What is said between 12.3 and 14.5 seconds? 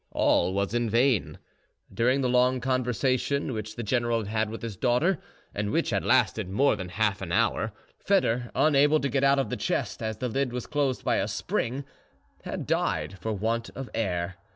had died for want of air.